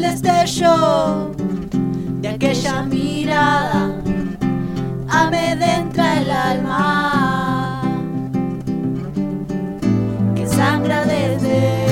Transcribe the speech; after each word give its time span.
destello 0.00 1.30
de 2.20 2.28
aquella 2.28 2.82
mirada 2.82 3.94
amedrenta 5.08 6.20
el 6.20 6.30
alma 6.30 7.82
que 10.34 10.46
sangra 10.46 11.04
desde 11.04 11.86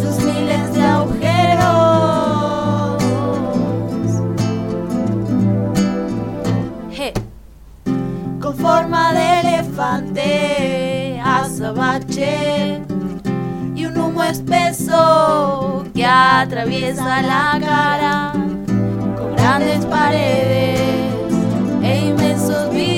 sus 0.00 0.24
miles 0.24 0.74
de 0.74 0.82
agujeros 0.82 1.66
Je. 6.92 7.12
con 8.40 8.54
forma 8.54 9.12
de 9.12 9.40
elefante 9.40 11.20
azabache 11.24 12.82
y 13.74 13.86
un 13.86 13.96
humo 13.98 14.22
espeso 14.22 15.65
atraviesa 16.46 17.22
la 17.22 17.58
cara 17.60 18.32
con 19.16 19.34
grandes 19.34 19.84
paredes 19.86 20.80
e 21.82 22.06
inmensos 22.06 22.70
vidrios. 22.70 22.95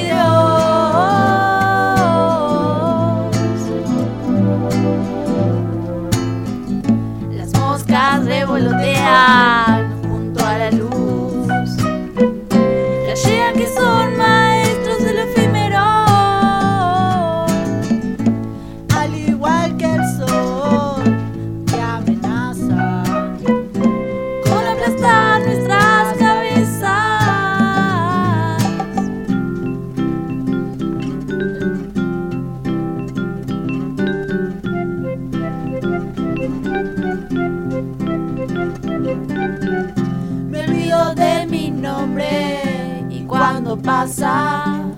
Pasa 43.77 44.88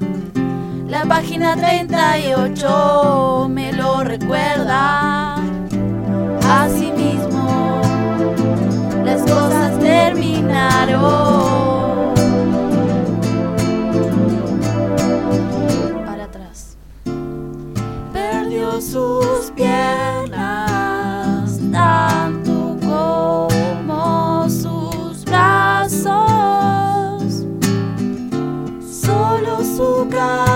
la 0.90 1.04
página 1.04 1.56
38 1.56 3.48
me 3.48 3.72
lo 3.72 4.02
recuerda. 4.02 5.36
Asimismo, 6.48 7.80
las 9.04 9.22
cosas 9.22 9.78
terminaron. 9.78 11.00
Para 16.04 16.24
atrás. 16.24 16.76
Perdió 18.12 18.80
sus 18.80 19.52
piernas 19.54 20.09
nosso 29.50 29.82
lugar. 29.82 30.49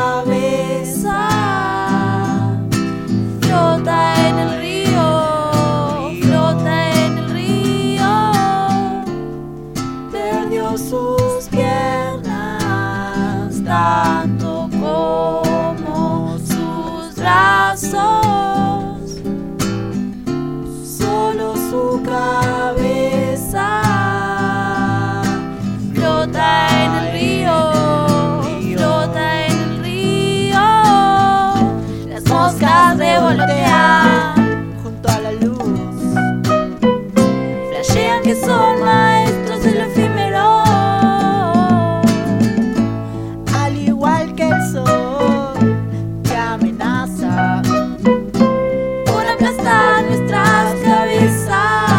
Aplastar 49.44 50.04
nuestras 50.04 50.74
cabezas, 50.82 51.90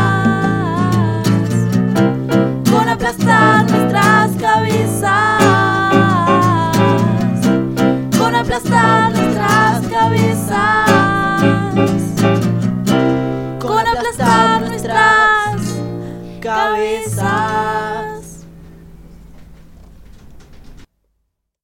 por 2.72 2.90
aplastar 2.90 3.70
nuestras 3.70 4.32
cabezas, 4.38 5.42
por 8.18 8.36
aplastar 8.36 9.12
nuestras 9.12 9.88
cabezas, 9.88 10.90
con 13.60 13.88
aplastar 13.88 14.62
nuestras 14.62 15.62
cabezas. 16.42 17.35